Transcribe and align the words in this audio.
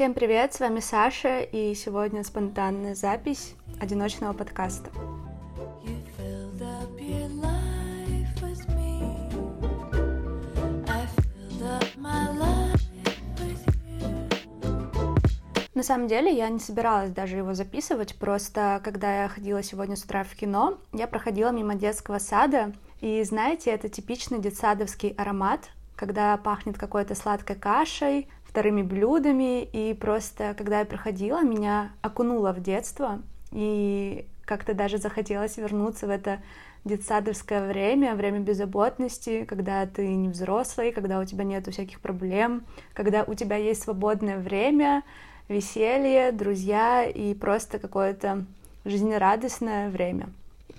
Всем 0.00 0.14
привет, 0.14 0.54
с 0.54 0.60
вами 0.60 0.80
Саша, 0.80 1.40
и 1.40 1.74
сегодня 1.74 2.24
спонтанная 2.24 2.94
запись 2.94 3.54
одиночного 3.78 4.32
подкаста. 4.32 4.90
На 15.74 15.82
самом 15.82 16.08
деле 16.08 16.34
я 16.34 16.48
не 16.48 16.60
собиралась 16.60 17.10
даже 17.10 17.36
его 17.36 17.52
записывать, 17.52 18.14
просто 18.14 18.80
когда 18.82 19.24
я 19.24 19.28
ходила 19.28 19.62
сегодня 19.62 19.96
с 19.96 20.04
утра 20.04 20.24
в 20.24 20.34
кино, 20.34 20.78
я 20.94 21.08
проходила 21.08 21.50
мимо 21.50 21.74
детского 21.74 22.20
сада, 22.20 22.72
и 23.02 23.22
знаете, 23.22 23.70
это 23.70 23.90
типичный 23.90 24.38
детсадовский 24.38 25.10
аромат, 25.10 25.68
когда 25.94 26.34
пахнет 26.38 26.78
какой-то 26.78 27.14
сладкой 27.14 27.56
кашей, 27.56 28.30
вторыми 28.50 28.82
блюдами, 28.82 29.62
и 29.62 29.94
просто, 29.94 30.54
когда 30.58 30.80
я 30.80 30.84
проходила, 30.84 31.42
меня 31.42 31.92
окунуло 32.02 32.52
в 32.52 32.60
детство, 32.60 33.22
и 33.52 34.26
как-то 34.44 34.74
даже 34.74 34.98
захотелось 34.98 35.56
вернуться 35.56 36.08
в 36.08 36.10
это 36.10 36.40
детсадовское 36.84 37.68
время, 37.68 38.16
время 38.16 38.40
беззаботности, 38.40 39.44
когда 39.44 39.86
ты 39.86 40.08
не 40.08 40.28
взрослый, 40.28 40.90
когда 40.90 41.20
у 41.20 41.24
тебя 41.24 41.44
нет 41.44 41.68
всяких 41.68 42.00
проблем, 42.00 42.64
когда 42.92 43.22
у 43.22 43.34
тебя 43.34 43.56
есть 43.56 43.82
свободное 43.82 44.38
время, 44.38 45.04
веселье, 45.48 46.32
друзья 46.32 47.04
и 47.04 47.34
просто 47.34 47.78
какое-то 47.78 48.46
жизнерадостное 48.84 49.90
время. 49.90 50.30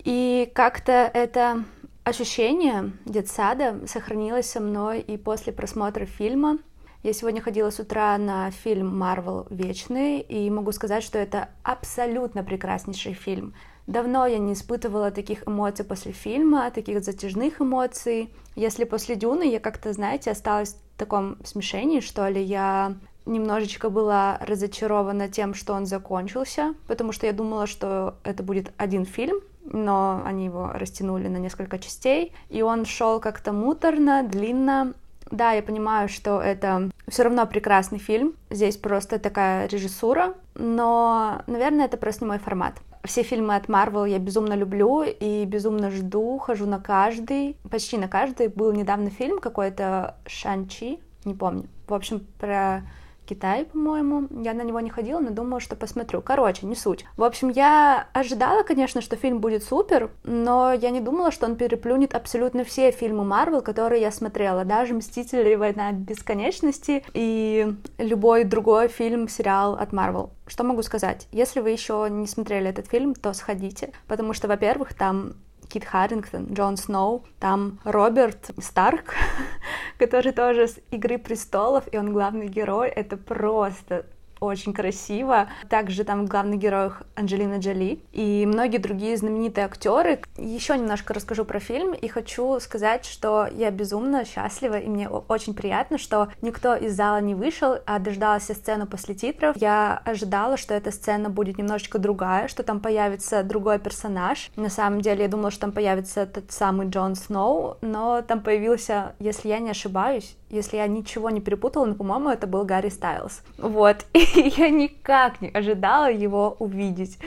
И 0.04 0.52
как-то 0.54 0.92
это 1.14 1.64
ощущение 2.04 2.92
детсада 3.06 3.80
сохранилось 3.88 4.50
со 4.50 4.60
мной 4.60 5.00
и 5.00 5.16
после 5.18 5.54
просмотра 5.54 6.06
фильма— 6.06 6.58
я 7.04 7.14
сегодня 7.14 7.42
ходила 7.42 7.70
с 7.72 7.80
утра 7.80 8.18
на 8.18 8.52
фильм 8.52 8.98
«Марвел. 8.98 9.48
Вечный», 9.50 10.20
и 10.20 10.50
могу 10.50 10.72
сказать, 10.72 11.04
что 11.04 11.18
это 11.18 11.50
абсолютно 11.64 12.44
прекраснейший 12.44 13.14
фильм. 13.14 13.54
Давно 13.88 14.28
я 14.28 14.38
не 14.38 14.54
испытывала 14.54 15.10
таких 15.10 15.48
эмоций 15.48 15.84
после 15.84 16.12
фильма, 16.12 16.70
таких 16.70 17.04
затяжных 17.04 17.60
эмоций. 17.60 18.32
Если 18.56 18.84
после 18.84 19.16
«Дюны» 19.16 19.50
я 19.50 19.60
как-то, 19.60 19.94
знаете, 19.94 20.32
осталась 20.32 20.76
в 20.96 21.00
таком 21.00 21.38
смешении, 21.44 22.02
что 22.02 22.28
ли, 22.28 22.42
я 22.42 22.96
немножечко 23.26 23.90
была 23.90 24.38
разочарована 24.42 25.28
тем, 25.28 25.54
что 25.56 25.74
он 25.74 25.86
закончился, 25.86 26.76
потому 26.88 27.12
что 27.12 27.26
я 27.26 27.34
думала, 27.34 27.66
что 27.66 28.16
это 28.24 28.44
будет 28.44 28.74
один 28.78 29.06
фильм, 29.06 29.42
но 29.64 30.22
они 30.26 30.46
его 30.46 30.72
растянули 30.74 31.28
на 31.28 31.38
несколько 31.38 31.80
частей, 31.80 32.34
и 32.50 32.62
он 32.62 32.86
шел 32.86 33.20
как-то 33.20 33.54
муторно, 33.54 34.24
длинно, 34.24 34.94
да, 35.32 35.52
я 35.54 35.64
понимаю, 35.64 36.10
что 36.10 36.42
это 36.42 36.90
все 37.08 37.24
равно 37.24 37.46
прекрасный 37.46 38.00
фильм. 38.00 38.36
Здесь 38.50 38.78
просто 38.78 39.20
такая 39.20 39.68
режиссура, 39.68 40.36
но, 40.56 41.42
наверное, 41.48 41.86
это 41.86 41.98
просто 41.98 42.26
не 42.26 42.30
мой 42.30 42.40
формат. 42.40 42.76
Все 43.04 43.24
фильмы 43.24 43.56
от 43.56 43.66
Marvel 43.66 44.08
я 44.08 44.20
безумно 44.20 44.54
люблю 44.54 45.02
и 45.04 45.44
безумно 45.46 45.90
жду, 45.90 46.38
хожу 46.38 46.68
на 46.68 46.80
каждый, 46.80 47.58
почти 47.70 47.98
на 47.98 48.08
каждый. 48.08 48.48
Был 48.48 48.72
недавно 48.74 49.10
фильм 49.10 49.40
какой-то 49.40 50.18
Шанчи, 50.28 51.00
не 51.26 51.34
помню. 51.34 51.66
В 51.88 51.94
общем, 51.94 52.28
про 52.40 52.84
Китай, 53.32 53.64
по-моему. 53.64 54.28
Я 54.44 54.54
на 54.54 54.62
него 54.64 54.82
не 54.82 54.90
ходила, 54.90 55.20
но 55.20 55.30
думала, 55.30 55.62
что 55.62 55.78
посмотрю. 55.78 56.22
Короче, 56.22 56.66
не 56.66 56.76
суть. 56.76 57.06
В 57.16 57.24
общем, 57.24 57.48
я 57.48 58.08
ожидала, 58.12 58.64
конечно, 58.64 59.00
что 59.00 59.16
фильм 59.16 59.40
будет 59.40 59.64
супер, 59.64 60.12
но 60.26 60.74
я 60.74 60.90
не 60.90 61.00
думала, 61.00 61.32
что 61.32 61.46
он 61.46 61.56
переплюнет 61.56 62.14
абсолютно 62.14 62.66
все 62.66 62.92
фильмы 62.92 63.24
Марвел, 63.24 63.62
которые 63.62 64.02
я 64.02 64.12
смотрела. 64.12 64.66
Даже 64.66 64.94
«Мстители. 64.94 65.56
Война 65.56 65.94
бесконечности» 65.94 67.06
и 67.14 67.74
любой 67.98 68.44
другой 68.44 68.90
фильм, 68.90 69.30
сериал 69.30 69.76
от 69.76 69.94
Марвел. 69.94 70.32
Что 70.46 70.66
могу 70.66 70.82
сказать? 70.82 71.30
Если 71.32 71.62
вы 71.62 71.70
еще 71.70 72.08
не 72.10 72.28
смотрели 72.28 72.70
этот 72.70 72.88
фильм, 72.88 73.16
то 73.16 73.32
сходите, 73.32 73.94
потому 74.08 74.34
что, 74.34 74.50
во-первых, 74.50 74.94
там 74.94 75.36
Кит 75.72 75.86
Харрингтон, 75.86 76.54
Джон 76.54 76.76
Сноу, 76.76 77.24
там 77.40 77.80
Роберт 77.86 78.52
Старк, 78.60 79.16
который 79.98 80.34
тоже 80.34 80.68
с 80.68 80.78
«Игры 80.92 81.18
престолов», 81.18 81.86
и 81.90 81.98
он 81.98 82.12
главный 82.12 82.48
герой. 82.48 82.90
Это 82.90 83.16
просто 83.16 84.06
очень 84.42 84.74
красиво. 84.74 85.48
Также 85.70 86.04
там 86.04 86.26
в 86.26 86.30
главных 86.30 86.60
героях 86.60 87.04
Анджелина 87.16 87.60
Джоли 87.60 88.00
и 88.12 88.46
многие 88.46 88.80
другие 88.80 89.16
знаменитые 89.16 89.66
актеры. 89.66 90.22
Еще 90.38 90.76
немножко 90.78 91.14
расскажу 91.14 91.46
про 91.46 91.60
фильм 91.60 91.94
и 91.94 92.08
хочу 92.08 92.60
сказать, 92.60 93.06
что 93.06 93.48
я 93.48 93.70
безумно 93.70 94.26
счастлива 94.26 94.80
и 94.80 94.88
мне 94.88 95.08
очень 95.08 95.54
приятно, 95.54 95.98
что 95.98 96.30
никто 96.42 96.76
из 96.76 96.96
зала 96.96 97.22
не 97.22 97.36
вышел, 97.36 97.78
а 97.86 98.00
дождалась 98.00 98.46
сцену 98.46 98.88
после 98.88 99.14
титров. 99.14 99.56
Я 99.58 100.02
ожидала, 100.04 100.58
что 100.58 100.74
эта 100.74 100.92
сцена 100.92 101.30
будет 101.30 101.60
немножечко 101.60 102.00
другая, 102.00 102.48
что 102.48 102.64
там 102.64 102.80
появится 102.80 103.44
другой 103.44 103.78
персонаж. 103.78 104.50
На 104.56 104.70
самом 104.70 105.02
деле 105.02 105.24
я 105.24 105.30
думала, 105.30 105.52
что 105.52 105.62
там 105.62 105.72
появится 105.72 106.26
тот 106.26 106.52
самый 106.52 106.88
Джон 106.88 107.16
Сноу, 107.16 107.78
но 107.82 108.24
там 108.24 108.42
появился, 108.42 109.14
если 109.20 109.50
я 109.50 109.60
не 109.60 109.70
ошибаюсь, 109.70 110.36
если 110.50 110.78
я 110.78 110.88
ничего 110.88 111.30
не 111.30 111.42
перепутала, 111.42 111.86
но, 111.86 111.96
по-моему, 111.96 112.30
это 112.30 112.48
был 112.48 112.66
Гарри 112.66 112.90
Стайлз. 112.90 113.42
Вот, 113.58 114.06
и 114.14 114.31
я 114.36 114.70
никак 114.70 115.42
не 115.42 115.50
ожидала 115.50 116.12
его 116.12 116.56
увидеть. 116.60 117.18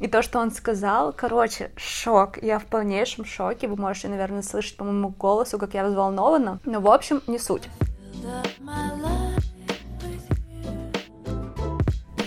И 0.00 0.08
то, 0.08 0.22
что 0.22 0.38
он 0.38 0.50
сказал, 0.50 1.12
короче, 1.12 1.70
шок. 1.76 2.42
Я 2.42 2.58
в 2.58 2.64
полнейшем 2.64 3.24
шоке. 3.24 3.68
Вы 3.68 3.76
можете, 3.76 4.08
наверное, 4.08 4.42
слышать 4.42 4.76
по 4.76 4.84
моему 4.84 5.10
голосу, 5.10 5.58
как 5.58 5.74
я 5.74 5.84
взволнована. 5.84 6.58
Но, 6.64 6.80
в 6.80 6.88
общем, 6.88 7.22
не 7.26 7.38
суть. 7.38 7.68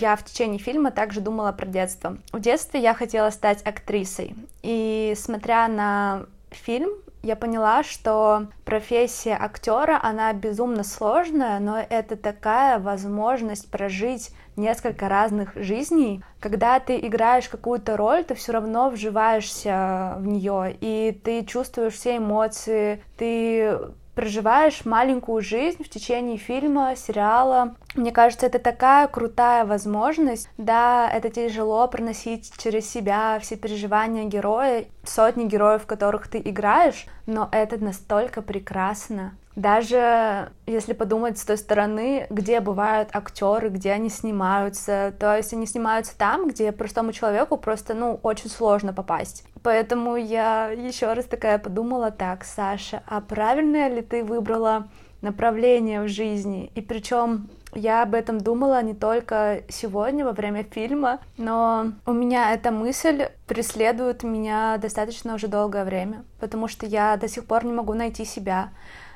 я 0.02 0.16
в 0.16 0.26
течение 0.26 0.58
фильма 0.58 0.90
также 0.90 1.22
думала 1.22 1.52
про 1.52 1.68
детство. 1.68 2.18
В 2.34 2.40
детстве 2.40 2.82
я 2.82 2.96
хотела 2.96 3.30
стать 3.30 3.62
актрисой. 3.64 4.34
И 4.64 5.14
смотря 5.16 5.68
на 5.68 6.26
фильм, 6.50 6.90
я 7.24 7.36
поняла, 7.36 7.84
что 7.84 8.48
профессия 8.66 9.38
актера, 9.40 10.00
она 10.02 10.34
безумно 10.34 10.84
сложная, 10.84 11.60
но 11.60 11.78
это 11.78 12.16
такая 12.16 12.80
возможность 12.80 13.70
прожить 13.70 14.32
несколько 14.56 15.08
разных 15.08 15.56
жизней. 15.56 16.24
Когда 16.40 16.80
ты 16.80 16.98
играешь 16.98 17.48
какую-то 17.48 17.96
роль, 17.96 18.24
ты 18.24 18.34
все 18.36 18.54
равно 18.54 18.90
вживаешься 18.90 20.16
в 20.18 20.26
нее, 20.26 20.76
и 20.82 21.20
ты 21.24 21.46
чувствуешь 21.46 21.94
все 21.94 22.18
эмоции, 22.18 23.04
ты 23.18 23.78
проживаешь 24.22 24.86
маленькую 24.86 25.42
жизнь 25.42 25.84
в 25.84 25.90
течение 25.90 26.38
фильма, 26.38 26.96
сериала. 26.96 27.74
Мне 27.96 28.12
кажется, 28.12 28.46
это 28.46 28.60
такая 28.60 29.08
крутая 29.08 29.66
возможность. 29.66 30.48
Да, 30.60 31.10
это 31.12 31.32
тяжело 31.32 31.88
проносить 31.88 32.54
через 32.60 32.88
себя 32.88 33.40
все 33.42 33.56
переживания 33.56 34.26
героя, 34.26 34.86
сотни 35.04 35.46
героев, 35.46 35.88
которых 35.88 36.28
ты 36.28 36.38
играешь, 36.38 37.08
но 37.26 37.50
это 37.52 37.84
настолько 37.84 38.44
прекрасно. 38.44 39.34
Даже 39.56 40.52
если 40.66 40.94
подумать 40.94 41.38
с 41.38 41.46
той 41.46 41.58
стороны, 41.58 42.28
где 42.30 42.60
бывают 42.60 43.10
актеры, 43.14 43.70
где 43.70 43.92
они 43.92 44.10
снимаются, 44.10 45.14
то 45.20 45.36
есть 45.36 45.54
они 45.54 45.66
снимаются 45.66 46.18
там, 46.18 46.48
где 46.48 46.72
простому 46.72 47.12
человеку 47.12 47.58
просто, 47.58 47.94
ну, 47.94 48.20
очень 48.24 48.50
сложно 48.50 48.94
попасть. 48.94 49.44
Поэтому 49.64 50.16
я 50.16 50.70
еще 50.70 51.14
раз 51.14 51.26
такая 51.26 51.60
подумала, 51.60 52.12
так, 52.12 52.44
Саша, 52.44 53.04
а 53.06 53.22
правильное 53.22 53.90
ли 53.90 54.02
ты 54.02 54.24
выбрала 54.24 54.88
направление 55.22 56.02
в 56.02 56.08
жизни? 56.08 56.72
И 56.74 56.82
причем 56.82 57.50
я 57.74 58.04
об 58.04 58.16
этом 58.16 58.40
думала 58.40 58.82
не 58.82 58.94
только 58.94 59.62
сегодня 59.70 60.26
во 60.26 60.32
время 60.32 60.64
фильма, 60.64 61.20
но 61.38 61.94
у 62.06 62.12
меня 62.12 62.54
эта 62.54 62.72
мысль 62.72 63.28
преследует 63.48 64.24
меня 64.24 64.78
достаточно 64.78 65.36
уже 65.36 65.48
долгое 65.48 65.86
время, 65.86 66.24
потому 66.40 66.68
что 66.68 66.86
я 66.86 67.16
до 67.18 67.28
сих 67.28 67.46
пор 67.46 67.66
не 67.66 67.72
могу 67.72 67.94
найти 67.94 68.26
себя. 68.26 68.72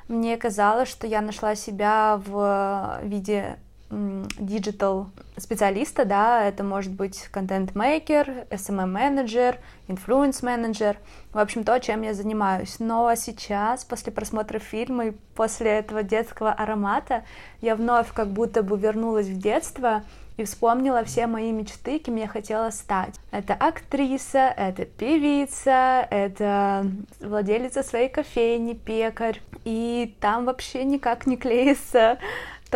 Мне 0.08 0.36
казалось, 0.36 0.88
что 0.88 1.06
я 1.06 1.20
нашла 1.20 1.54
себя 1.56 2.20
в 2.24 3.00
виде 3.02 3.58
digital 3.90 5.10
специалиста, 5.36 6.04
да, 6.04 6.44
это 6.44 6.64
может 6.64 6.92
быть 6.92 7.28
контент-мейкер, 7.30 8.46
SMM-менеджер, 8.50 9.58
influence-менеджер, 9.86 10.96
в 11.32 11.38
общем, 11.38 11.62
то, 11.62 11.78
чем 11.78 12.02
я 12.02 12.12
занимаюсь. 12.12 12.76
Но 12.80 13.14
сейчас, 13.14 13.84
после 13.84 14.12
просмотра 14.12 14.58
фильма 14.58 15.06
и 15.06 15.10
после 15.34 15.70
этого 15.78 16.02
детского 16.02 16.52
аромата, 16.52 17.24
я 17.60 17.76
вновь 17.76 18.12
как 18.12 18.28
будто 18.28 18.62
бы 18.62 18.76
вернулась 18.76 19.28
в 19.28 19.38
детство 19.38 20.02
и 20.36 20.44
вспомнила 20.44 21.02
все 21.04 21.26
мои 21.26 21.50
мечты, 21.52 21.98
кем 21.98 22.16
я 22.16 22.26
хотела 22.26 22.70
стать. 22.70 23.14
Это 23.30 23.54
актриса, 23.54 24.52
это 24.56 24.84
певица, 24.84 26.06
это 26.10 26.86
владелица 27.20 27.82
своей 27.82 28.08
кофейни, 28.08 28.74
пекарь, 28.74 29.40
и 29.64 30.14
там 30.20 30.44
вообще 30.44 30.84
никак 30.84 31.26
не 31.26 31.36
клеится 31.36 32.18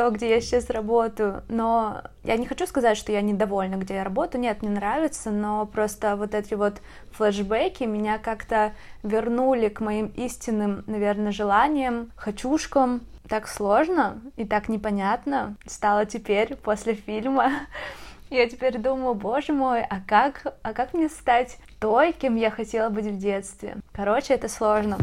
то, 0.01 0.11
где 0.11 0.31
я 0.31 0.41
сейчас 0.41 0.71
работаю, 0.71 1.43
но 1.49 2.01
я 2.25 2.39
не 2.39 2.47
хочу 2.47 2.67
сказать, 2.67 2.97
что 2.97 3.13
я 3.13 3.21
недовольна, 3.21 3.75
где 3.75 3.97
я 3.97 4.05
работаю, 4.05 4.41
нет, 4.41 4.63
мне 4.63 4.71
нравится, 4.71 5.31
но 5.31 5.67
просто 5.67 6.17
вот 6.17 6.35
эти 6.35 6.55
вот 6.55 6.81
флешбеки 7.13 7.85
меня 7.85 8.17
как-то 8.17 8.73
вернули 9.03 9.69
к 9.69 9.81
моим 9.81 10.07
истинным, 10.17 10.85
наверное, 10.87 11.33
желаниям, 11.33 12.13
хочушкам, 12.17 13.03
так 13.29 13.47
сложно 13.47 14.23
и 14.37 14.47
так 14.47 14.71
непонятно 14.71 15.57
стало 15.67 16.07
теперь 16.07 16.57
после 16.57 16.95
фильма. 16.95 17.51
Я 18.31 18.49
теперь 18.49 18.79
думаю, 18.79 19.13
боже 19.13 19.53
мой, 19.53 19.83
а 19.83 20.01
как, 20.01 20.47
а 20.63 20.73
как 20.73 20.95
мне 20.95 21.11
стать 21.11 21.59
той, 21.79 22.13
кем 22.13 22.37
я 22.37 22.51
хотела 22.51 22.89
быть 22.89 23.05
в 23.05 23.19
детстве? 23.19 23.77
Короче, 23.93 24.33
это 24.33 24.49
сложно. 24.49 24.97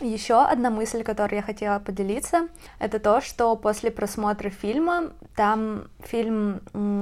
Еще 0.00 0.42
одна 0.42 0.70
мысль, 0.70 1.02
которую 1.02 1.36
я 1.40 1.42
хотела 1.42 1.78
поделиться, 1.78 2.48
это 2.78 2.98
то, 2.98 3.20
что 3.20 3.54
после 3.54 3.90
просмотра 3.90 4.48
фильма, 4.48 5.12
там 5.36 5.88
фильм 6.02 6.60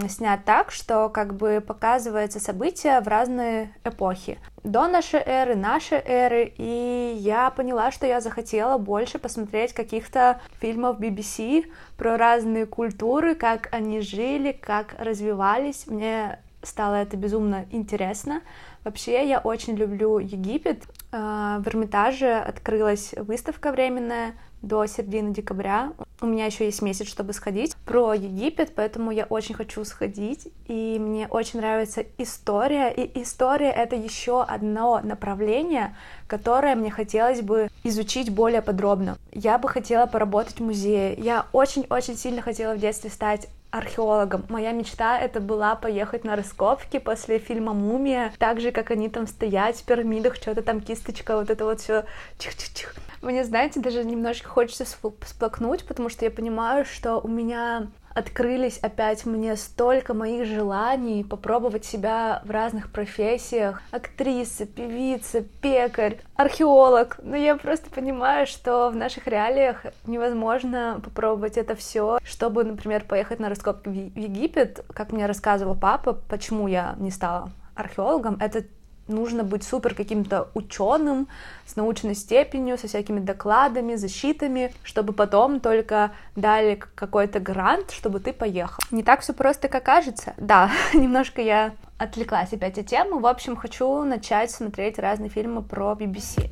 снят 0.09 0.45
так, 0.45 0.73
что 0.73 1.09
как 1.09 1.35
бы 1.35 1.63
показывается 1.65 2.41
события 2.41 3.01
в 3.01 3.07
разные 3.07 3.73
эпохи. 3.85 4.39
До 4.65 4.89
нашей 4.89 5.21
эры, 5.21 5.55
нашей 5.55 5.99
эры, 5.99 6.53
и 6.57 7.17
я 7.21 7.51
поняла, 7.51 7.93
что 7.93 8.07
я 8.07 8.21
захотела 8.21 8.79
больше 8.79 9.21
посмотреть 9.21 9.73
каких-то 9.73 10.41
фильмов 10.61 10.99
BBC 10.99 11.67
про 11.97 12.17
разные 12.17 12.67
культуры, 12.67 13.37
как 13.37 13.69
они 13.73 14.01
жили, 14.01 14.51
как 14.51 14.97
развивались. 14.99 15.87
Мне 15.87 16.41
стало 16.63 16.97
это 16.97 17.17
безумно 17.17 17.67
интересно. 17.71 18.43
Вообще, 18.85 19.29
я 19.29 19.39
очень 19.39 19.75
люблю 19.75 20.19
Египет. 20.19 20.85
А, 21.11 21.61
в 21.61 21.69
Эрмитаже 21.69 22.39
открылась 22.39 23.15
выставка 23.17 23.73
временная 23.73 24.35
до 24.63 24.87
середины 24.87 25.33
декабря. 25.33 25.93
У 26.21 26.27
меня 26.27 26.47
еще 26.47 26.65
есть 26.65 26.83
месяц, 26.83 27.07
чтобы 27.07 27.33
сходить 27.33 27.77
про 27.87 28.13
Египет, 28.13 28.73
поэтому 28.75 29.11
я 29.11 29.25
очень 29.25 29.55
хочу 29.55 29.85
сходить. 29.85 30.49
И 30.67 30.99
мне 30.99 31.29
очень 31.29 31.61
нравится 31.61 32.05
история. 32.19 32.93
И 32.93 33.23
история— 33.23 33.71
это 33.77 33.95
еще 33.95 34.43
одно 34.43 35.01
направление, 35.03 35.97
которое 36.27 36.75
мне 36.75 36.91
хотелось 36.91 37.41
бы 37.41 37.69
изучить 37.85 38.31
более 38.31 38.63
подробно. 38.63 39.17
Я 39.33 39.59
бы 39.59 39.69
хотела 39.69 40.07
поработать 40.07 40.59
в 40.59 40.65
музее. 40.65 41.15
Я 41.15 41.47
очень-очень 41.53 42.17
сильно 42.17 42.43
хотела 42.43 42.75
в 42.75 42.79
детстве 42.79 43.11
стать 43.11 43.49
археологом. 43.71 44.45
Моя 44.49 44.73
мечта 44.73 45.19
это 45.19 45.41
была 45.41 45.75
поехать 45.75 46.25
на 46.25 46.37
раскопки 46.37 46.99
после 46.99 47.39
фильма 47.39 47.75
«Мумия», 47.75 48.33
так 48.39 48.61
же, 48.61 48.73
как 48.73 48.91
они 48.91 49.09
там 49.09 49.27
стоят 49.27 49.77
в 49.77 49.85
пирамидах, 49.85 50.37
что-то 50.37 50.63
там 50.63 50.81
кисточка, 50.81 51.37
вот 51.37 51.51
это 51.51 51.65
вот 51.65 51.81
все 51.81 52.05
чих-чих-чих. 52.39 52.95
Мне, 53.21 53.45
знаете, 53.45 53.81
даже 53.81 54.05
немножко 54.05 54.49
хочется 54.49 54.85
всплакнуть, 54.85 55.85
потому 55.85 56.09
что 56.09 56.25
я 56.25 56.31
понимаю, 56.31 56.85
что 56.85 57.19
у 57.19 57.29
меня 57.29 57.89
открылись 58.19 58.79
опять 58.79 59.25
мне 59.25 59.57
столько 59.57 60.13
моих 60.13 60.47
желаний 60.47 61.25
попробовать 61.25 61.85
себя 61.85 62.43
в 62.45 62.51
разных 62.51 62.91
профессиях. 62.91 63.83
Актриса, 63.91 64.67
певица, 64.67 65.43
пекарь, 65.63 66.19
археолог. 66.37 67.19
Но 67.23 67.37
я 67.37 67.57
просто 67.57 67.91
понимаю, 67.91 68.47
что 68.47 68.91
в 68.91 68.97
наших 68.97 69.27
реалиях 69.27 69.87
невозможно 70.07 71.01
попробовать 71.03 71.57
это 71.57 71.75
все, 71.75 72.19
чтобы, 72.25 72.65
например, 72.65 73.05
поехать 73.05 73.39
на 73.39 73.49
раскопки 73.49 73.89
в 73.89 73.93
Египет, 73.93 74.85
как 74.93 75.13
мне 75.13 75.27
рассказывал 75.27 75.77
папа, 75.77 76.13
почему 76.13 76.69
я 76.69 76.95
не 76.99 77.11
стала 77.11 77.51
археологом, 77.75 78.37
это 78.41 78.65
нужно 79.09 79.45
быть 79.45 79.65
супер 79.65 79.95
каким-то 79.95 80.49
ученым 80.55 81.29
с 81.67 81.77
научной 81.77 82.15
степенью, 82.15 82.79
со 82.79 82.89
всякими 82.89 83.21
докладами, 83.21 83.97
защитами, 83.97 84.73
чтобы 84.83 85.13
потом 85.13 85.61
только 85.61 86.13
дали 86.37 86.77
какой-то 86.95 87.41
грант, 87.41 87.91
чтобы 87.91 88.21
ты 88.21 88.33
поехал. 88.33 88.83
Не 88.91 89.03
так 89.03 89.21
все 89.21 89.33
просто, 89.33 89.69
как 89.69 89.85
кажется. 89.85 90.35
Да, 90.37 90.71
немножко 90.95 91.43
я 91.43 91.73
отвлеклась 91.99 92.53
опять 92.53 92.79
от 92.79 92.87
темы. 92.87 93.21
В 93.21 93.27
общем, 93.27 93.57
хочу 93.57 94.05
начать 94.05 94.51
смотреть 94.51 94.99
разные 94.99 95.31
фильмы 95.31 95.63
про 95.63 95.93
BBC. 95.99 96.51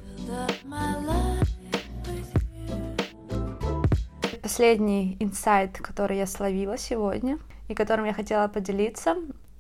Последний 4.43 5.17
инсайт, 5.19 5.79
который 5.79 6.19
я 6.19 6.27
словила 6.27 6.79
сегодня 6.79 7.39
и 7.69 7.75
которым 7.75 8.05
я 8.05 8.13
хотела 8.13 8.47
поделиться, 8.47 9.17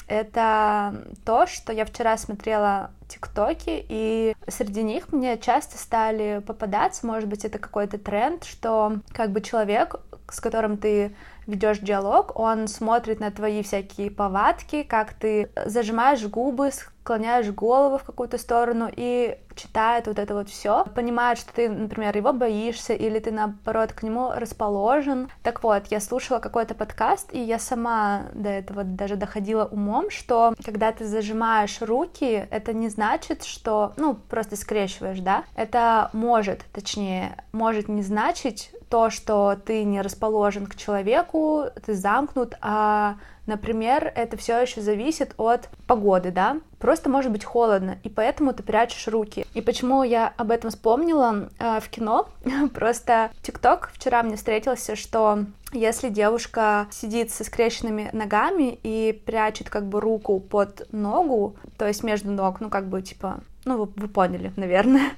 это 0.06 1.04
то, 1.24 1.46
что 1.46 1.72
я 1.72 1.84
вчера 1.84 2.16
смотрела 2.16 2.90
ТикТоки, 3.08 3.84
и 3.88 4.34
среди 4.48 4.82
них 4.82 5.12
мне 5.12 5.38
часто 5.38 5.78
стали 5.78 6.42
попадаться, 6.46 7.06
может 7.06 7.28
быть, 7.28 7.44
это 7.44 7.58
какой-то 7.58 7.98
тренд, 7.98 8.44
что 8.44 8.98
как 9.12 9.30
бы 9.30 9.40
человек, 9.40 9.96
с 10.28 10.40
которым 10.40 10.76
ты 10.76 11.14
ведешь 11.46 11.78
диалог, 11.78 12.38
он 12.38 12.68
смотрит 12.68 13.20
на 13.20 13.30
твои 13.30 13.62
всякие 13.62 14.10
повадки, 14.10 14.82
как 14.82 15.14
ты 15.14 15.50
зажимаешь 15.64 16.24
губы, 16.26 16.70
склоняешь 16.72 17.48
голову 17.50 17.98
в 17.98 18.02
какую-то 18.02 18.36
сторону 18.36 18.90
и 18.94 19.38
читает 19.54 20.06
вот 20.06 20.18
это 20.18 20.34
вот 20.34 20.48
все, 20.48 20.84
понимает, 20.94 21.38
что 21.38 21.52
ты, 21.52 21.68
например, 21.68 22.16
его 22.16 22.32
боишься 22.32 22.92
или 22.94 23.18
ты 23.20 23.30
наоборот 23.30 23.92
к 23.92 24.02
нему 24.02 24.32
расположен. 24.34 25.30
Так 25.42 25.62
вот, 25.62 25.86
я 25.86 26.00
слушала 26.00 26.40
какой-то 26.40 26.74
подкаст, 26.74 27.32
и 27.32 27.40
я 27.40 27.58
сама 27.58 28.24
до 28.34 28.48
этого 28.48 28.84
даже 28.84 29.16
доходила 29.16 29.64
умом, 29.64 30.10
что 30.10 30.54
когда 30.64 30.92
ты 30.92 31.06
зажимаешь 31.06 31.80
руки, 31.80 32.46
это 32.50 32.72
не 32.72 32.88
значит, 32.96 33.44
что, 33.44 33.92
ну, 33.98 34.14
просто 34.14 34.56
скрещиваешь, 34.56 35.20
да, 35.20 35.44
это 35.54 36.08
может, 36.14 36.64
точнее, 36.72 37.36
может 37.52 37.88
не 37.88 38.02
значить 38.02 38.70
то, 38.88 39.10
что 39.10 39.56
ты 39.64 39.84
не 39.84 40.00
расположен 40.00 40.66
к 40.66 40.76
человеку, 40.76 41.64
ты 41.84 41.94
замкнут, 41.94 42.54
а, 42.62 43.16
например, 43.44 44.10
это 44.14 44.38
все 44.38 44.60
еще 44.60 44.80
зависит 44.80 45.34
от 45.36 45.68
погоды, 45.86 46.30
да, 46.30 46.58
просто 46.78 47.10
может 47.10 47.32
быть 47.32 47.44
холодно, 47.44 47.98
и 48.02 48.08
поэтому 48.08 48.54
ты 48.54 48.62
прячешь 48.62 49.08
руки. 49.08 49.46
И 49.54 49.60
почему 49.60 50.02
я 50.02 50.32
об 50.36 50.50
этом 50.50 50.70
вспомнила 50.70 51.50
э, 51.58 51.80
в 51.80 51.88
кино? 51.90 52.28
просто 52.74 53.30
ТикТок 53.42 53.90
вчера 53.92 54.22
мне 54.22 54.36
встретился, 54.36 54.96
что 54.96 55.44
если 55.72 56.08
девушка 56.08 56.86
сидит 56.90 57.30
со 57.30 57.44
скрещенными 57.44 58.10
ногами 58.12 58.78
и 58.82 59.12
прячет 59.26 59.68
как 59.68 59.86
бы 59.86 60.00
руку 60.00 60.40
под 60.40 60.86
ногу, 60.92 61.56
то 61.76 61.86
есть 61.86 62.02
между 62.02 62.30
ног, 62.30 62.60
ну 62.60 62.70
как 62.70 62.88
бы 62.88 63.02
типа 63.02 63.40
ну, 63.64 63.78
вы, 63.78 63.90
вы 63.96 64.08
поняли, 64.08 64.52
наверное, 64.56 65.10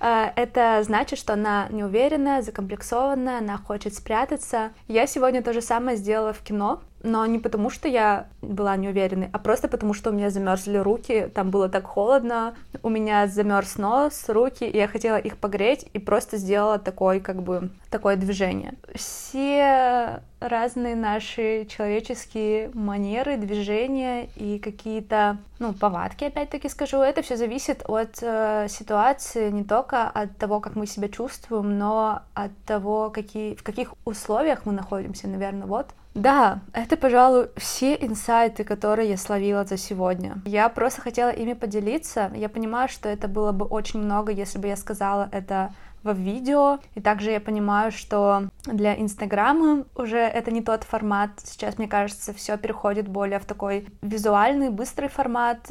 а, 0.00 0.32
это 0.36 0.82
значит, 0.82 1.18
что 1.18 1.34
она 1.34 1.68
неуверенная, 1.70 2.42
закомплексованная, 2.42 3.38
она 3.38 3.58
хочет 3.58 3.94
спрятаться. 3.94 4.72
Я 4.88 5.06
сегодня 5.06 5.42
то 5.42 5.52
же 5.52 5.60
самое 5.60 5.96
сделала 5.96 6.32
в 6.32 6.40
кино, 6.40 6.80
но 7.02 7.24
не 7.26 7.38
потому, 7.38 7.70
что 7.70 7.88
я 7.88 8.26
была 8.42 8.76
неуверенной, 8.76 9.28
а 9.32 9.38
просто 9.38 9.68
потому, 9.68 9.94
что 9.94 10.10
у 10.10 10.12
меня 10.12 10.30
замерзли 10.30 10.78
руки, 10.78 11.30
там 11.34 11.50
было 11.50 11.68
так 11.68 11.84
холодно, 11.84 12.54
у 12.82 12.88
меня 12.88 13.26
замерз 13.26 13.78
нос, 13.78 14.24
руки, 14.28 14.64
и 14.64 14.76
я 14.76 14.88
хотела 14.88 15.16
их 15.16 15.36
погреть, 15.38 15.86
и 15.92 15.98
просто 15.98 16.36
сделала 16.36 16.78
такой, 16.78 17.20
как 17.20 17.42
бы, 17.42 17.70
такое 17.90 18.16
движение. 18.16 18.74
Все 18.94 20.20
разные 20.40 20.96
наши 20.96 21.66
человеческие 21.66 22.70
манеры, 22.72 23.36
движения 23.36 24.28
и 24.36 24.58
какие-то, 24.58 25.36
ну, 25.58 25.72
повадки, 25.74 26.24
опять-таки 26.24 26.68
скажу, 26.68 26.98
это 26.98 27.22
все 27.22 27.36
зависит 27.36 27.82
от 27.86 28.18
э, 28.22 28.66
ситуации, 28.68 29.50
не 29.50 29.64
только 29.64 30.08
от 30.08 30.36
того, 30.38 30.60
как 30.60 30.76
мы 30.76 30.86
себя 30.86 31.08
чувствуем, 31.08 31.78
но 31.78 32.22
от 32.34 32.52
того, 32.64 33.10
какие, 33.10 33.54
в 33.54 33.62
каких 33.62 33.94
условиях 34.04 34.64
мы 34.64 34.72
находимся, 34.72 35.28
наверное, 35.28 35.66
вот. 35.66 35.88
Да, 36.14 36.60
это, 36.72 36.89
пожалуй, 36.96 37.48
все 37.56 37.94
инсайты, 37.94 38.64
которые 38.64 39.10
я 39.10 39.16
словила 39.16 39.64
за 39.64 39.76
сегодня. 39.76 40.40
Я 40.44 40.68
просто 40.68 41.00
хотела 41.00 41.30
ими 41.30 41.54
поделиться. 41.54 42.30
Я 42.34 42.48
понимаю, 42.48 42.88
что 42.88 43.08
это 43.08 43.28
было 43.28 43.52
бы 43.52 43.66
очень 43.66 44.00
много, 44.00 44.32
если 44.32 44.58
бы 44.58 44.68
я 44.68 44.76
сказала 44.76 45.28
это 45.32 45.72
в 46.02 46.16
видео. 46.16 46.78
И 46.94 47.00
также 47.00 47.30
я 47.30 47.40
понимаю, 47.40 47.92
что 47.92 48.48
для 48.64 48.98
Инстаграма 48.98 49.84
уже 49.94 50.18
это 50.18 50.50
не 50.50 50.62
тот 50.62 50.84
формат. 50.84 51.30
Сейчас, 51.42 51.78
мне 51.78 51.88
кажется, 51.88 52.32
все 52.32 52.56
переходит 52.56 53.08
более 53.08 53.38
в 53.38 53.44
такой 53.44 53.86
визуальный, 54.02 54.70
быстрый 54.70 55.08
формат. 55.08 55.70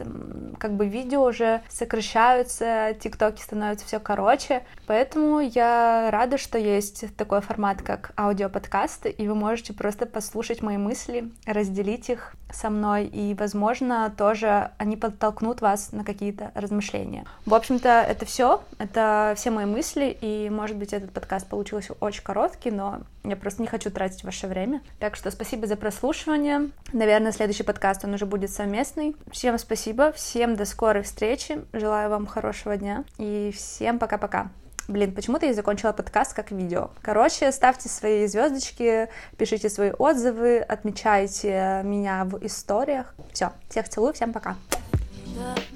Как 0.57 0.73
бы 0.73 0.87
видео 0.87 1.23
уже 1.23 1.61
сокращаются, 1.69 2.95
тиктоки 2.99 3.41
становятся 3.41 3.85
все 3.85 3.99
короче. 3.99 4.63
Поэтому 4.87 5.39
я 5.39 6.09
рада, 6.11 6.37
что 6.37 6.57
есть 6.57 7.15
такой 7.15 7.41
формат, 7.41 7.81
как 7.81 8.11
аудиоподкасты, 8.17 9.09
и 9.09 9.27
вы 9.27 9.35
можете 9.35 9.73
просто 9.73 10.05
послушать 10.05 10.61
мои 10.61 10.77
мысли, 10.77 11.31
разделить 11.45 12.09
их 12.09 12.35
со 12.51 12.69
мной, 12.69 13.05
и, 13.05 13.35
возможно, 13.35 14.11
тоже 14.15 14.71
они 14.77 14.97
подтолкнут 14.97 15.61
вас 15.61 15.91
на 15.91 16.03
какие-то 16.03 16.51
размышления. 16.55 17.25
В 17.45 17.53
общем-то, 17.53 17.89
это 17.89 18.25
все, 18.25 18.61
это 18.79 19.33
все 19.37 19.51
мои 19.51 19.65
мысли, 19.65 20.17
и, 20.21 20.49
может 20.49 20.77
быть, 20.77 20.93
этот 20.93 21.11
подкаст 21.11 21.47
получился 21.47 21.93
очень 21.99 22.23
короткий, 22.23 22.71
но 22.71 23.01
я 23.23 23.35
просто 23.35 23.61
не 23.61 23.67
хочу 23.67 23.89
тратить 23.91 24.23
ваше 24.23 24.47
время. 24.47 24.81
Так 24.99 25.15
что 25.15 25.31
спасибо 25.31 25.67
за 25.67 25.75
прослушивание. 25.75 26.69
Наверное, 26.93 27.31
следующий 27.31 27.63
подкаст, 27.63 28.05
он 28.05 28.13
уже 28.13 28.25
будет 28.25 28.51
совместный. 28.51 29.15
Всем 29.31 29.57
спасибо, 29.57 30.11
всем 30.11 30.55
до 30.55 30.65
скорой 30.65 31.03
встречи, 31.03 31.61
желаю 31.73 32.09
вам 32.09 32.25
хорошего 32.25 32.77
дня, 32.77 33.03
и 33.17 33.53
всем 33.55 33.99
пока-пока. 33.99 34.49
Блин, 34.87 35.13
почему-то 35.13 35.45
я 35.45 35.53
закончила 35.53 35.91
подкаст 35.91 36.33
как 36.33 36.49
видео. 36.49 36.89
Короче, 37.03 37.51
ставьте 37.51 37.87
свои 37.89 38.25
звездочки, 38.25 39.07
пишите 39.37 39.69
свои 39.69 39.91
отзывы, 39.91 40.57
отмечайте 40.57 41.81
меня 41.83 42.25
в 42.25 42.43
историях. 42.43 43.13
Все, 43.31 43.51
всех 43.69 43.87
целую, 43.87 44.13
всем 44.13 44.33
пока. 44.33 44.55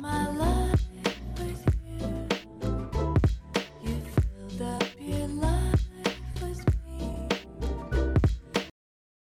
my 0.01 0.62